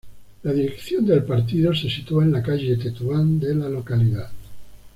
La 0.41 0.51
dirección 0.51 1.05
del 1.05 1.23
partido 1.23 1.75
se 1.75 1.87
sitúa 1.87 2.23
en 2.23 2.31
la 2.31 2.41
Calle 2.41 2.75
Tetuán 2.75 3.39
de 3.39 3.53
la 3.53 3.69
localidad. 3.69 4.31